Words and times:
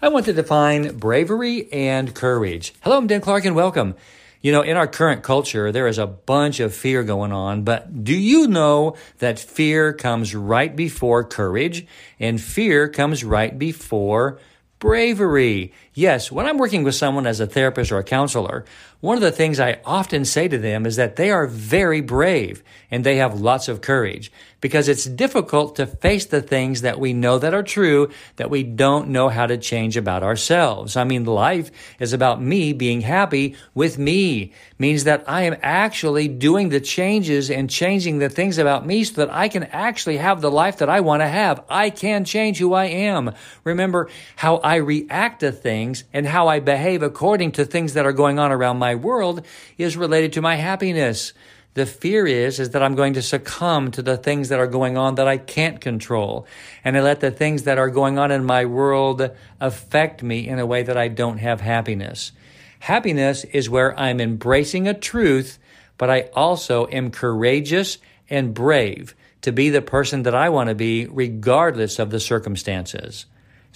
I 0.00 0.06
want 0.06 0.26
to 0.26 0.32
define 0.32 0.96
bravery 0.96 1.72
and 1.72 2.14
courage. 2.14 2.72
Hello, 2.82 2.98
I'm 2.98 3.08
Dan 3.08 3.20
Clark 3.20 3.44
and 3.44 3.56
welcome. 3.56 3.96
You 4.40 4.52
know, 4.52 4.62
in 4.62 4.76
our 4.76 4.86
current 4.86 5.24
culture, 5.24 5.72
there 5.72 5.88
is 5.88 5.98
a 5.98 6.06
bunch 6.06 6.60
of 6.60 6.72
fear 6.72 7.02
going 7.02 7.32
on, 7.32 7.64
but 7.64 8.04
do 8.04 8.14
you 8.14 8.46
know 8.46 8.94
that 9.18 9.40
fear 9.40 9.92
comes 9.92 10.36
right 10.36 10.76
before 10.76 11.24
courage 11.24 11.84
and 12.20 12.40
fear 12.40 12.88
comes 12.88 13.24
right 13.24 13.58
before 13.58 14.38
bravery? 14.78 15.72
Yes, 15.94 16.30
when 16.30 16.46
I'm 16.46 16.58
working 16.58 16.84
with 16.84 16.94
someone 16.94 17.26
as 17.26 17.40
a 17.40 17.46
therapist 17.46 17.90
or 17.90 17.98
a 17.98 18.04
counselor, 18.04 18.64
one 19.00 19.16
of 19.16 19.22
the 19.22 19.30
things 19.30 19.60
I 19.60 19.80
often 19.84 20.24
say 20.24 20.48
to 20.48 20.58
them 20.58 20.84
is 20.84 20.96
that 20.96 21.14
they 21.14 21.30
are 21.30 21.46
very 21.46 22.00
brave 22.00 22.64
and 22.90 23.04
they 23.04 23.16
have 23.16 23.40
lots 23.40 23.68
of 23.68 23.80
courage 23.80 24.32
because 24.60 24.88
it's 24.88 25.04
difficult 25.04 25.76
to 25.76 25.86
face 25.86 26.26
the 26.26 26.42
things 26.42 26.80
that 26.80 26.98
we 26.98 27.12
know 27.12 27.38
that 27.38 27.54
are 27.54 27.62
true 27.62 28.10
that 28.36 28.50
we 28.50 28.64
don't 28.64 29.08
know 29.08 29.28
how 29.28 29.46
to 29.46 29.56
change 29.56 29.96
about 29.96 30.24
ourselves. 30.24 30.96
I 30.96 31.04
mean, 31.04 31.24
life 31.24 31.70
is 32.00 32.12
about 32.12 32.42
me 32.42 32.72
being 32.72 33.02
happy 33.02 33.54
with 33.72 33.98
me 33.98 34.52
means 34.80 35.04
that 35.04 35.22
I 35.28 35.42
am 35.42 35.56
actually 35.62 36.26
doing 36.26 36.70
the 36.70 36.80
changes 36.80 37.50
and 37.52 37.70
changing 37.70 38.18
the 38.18 38.28
things 38.28 38.58
about 38.58 38.84
me 38.84 39.04
so 39.04 39.24
that 39.24 39.32
I 39.32 39.48
can 39.48 39.64
actually 39.64 40.16
have 40.16 40.40
the 40.40 40.50
life 40.50 40.78
that 40.78 40.88
I 40.88 41.00
want 41.00 41.22
to 41.22 41.28
have. 41.28 41.62
I 41.68 41.90
can 41.90 42.24
change 42.24 42.58
who 42.58 42.74
I 42.74 42.86
am. 42.86 43.32
Remember 43.62 44.08
how 44.34 44.60
I 44.68 44.76
react 44.76 45.40
to 45.40 45.50
things 45.50 46.04
and 46.12 46.26
how 46.26 46.48
I 46.48 46.60
behave 46.60 47.02
according 47.02 47.52
to 47.52 47.64
things 47.64 47.94
that 47.94 48.04
are 48.04 48.12
going 48.12 48.38
on 48.38 48.52
around 48.52 48.76
my 48.76 48.96
world 48.96 49.46
is 49.78 49.96
related 49.96 50.34
to 50.34 50.42
my 50.42 50.56
happiness. 50.56 51.32
The 51.72 51.86
fear 51.86 52.26
is, 52.26 52.60
is 52.60 52.68
that 52.70 52.82
I'm 52.82 52.94
going 52.94 53.14
to 53.14 53.22
succumb 53.22 53.90
to 53.92 54.02
the 54.02 54.18
things 54.18 54.50
that 54.50 54.60
are 54.60 54.66
going 54.66 54.98
on 54.98 55.14
that 55.14 55.26
I 55.26 55.38
can't 55.38 55.80
control. 55.80 56.46
And 56.84 56.98
I 56.98 57.00
let 57.00 57.20
the 57.20 57.30
things 57.30 57.62
that 57.62 57.78
are 57.78 57.88
going 57.88 58.18
on 58.18 58.30
in 58.30 58.44
my 58.44 58.66
world 58.66 59.30
affect 59.58 60.22
me 60.22 60.46
in 60.46 60.58
a 60.58 60.66
way 60.66 60.82
that 60.82 60.98
I 60.98 61.08
don't 61.08 61.38
have 61.38 61.62
happiness. 61.62 62.32
Happiness 62.80 63.44
is 63.44 63.70
where 63.70 63.98
I'm 63.98 64.20
embracing 64.20 64.86
a 64.86 64.92
truth, 64.92 65.58
but 65.96 66.10
I 66.10 66.28
also 66.34 66.88
am 66.88 67.10
courageous 67.10 67.96
and 68.28 68.52
brave 68.52 69.14
to 69.40 69.50
be 69.50 69.70
the 69.70 69.80
person 69.80 70.24
that 70.24 70.34
I 70.34 70.50
want 70.50 70.68
to 70.68 70.74
be 70.74 71.06
regardless 71.06 71.98
of 71.98 72.10
the 72.10 72.20
circumstances. 72.20 73.24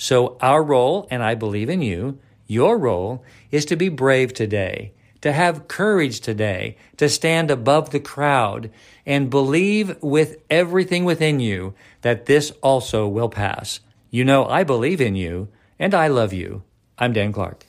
So 0.02 0.36
our 0.40 0.64
role, 0.64 1.06
and 1.12 1.22
I 1.22 1.36
believe 1.36 1.70
in 1.70 1.80
you, 1.80 2.18
your 2.48 2.76
role 2.76 3.22
is 3.52 3.64
to 3.66 3.76
be 3.76 3.88
brave 3.88 4.34
today 4.34 4.94
to 5.22 5.32
have 5.32 5.68
courage 5.68 6.20
today, 6.20 6.76
to 6.96 7.08
stand 7.08 7.48
above 7.50 7.90
the 7.90 8.00
crowd 8.00 8.70
and 9.06 9.30
believe 9.30 9.96
with 10.02 10.36
everything 10.50 11.04
within 11.04 11.38
you 11.38 11.74
that 12.00 12.26
this 12.26 12.50
also 12.60 13.06
will 13.06 13.28
pass. 13.28 13.78
You 14.10 14.24
know, 14.24 14.46
I 14.46 14.64
believe 14.64 15.00
in 15.00 15.14
you 15.14 15.46
and 15.78 15.94
I 15.94 16.08
love 16.08 16.32
you. 16.32 16.64
I'm 16.98 17.12
Dan 17.12 17.32
Clark. 17.32 17.64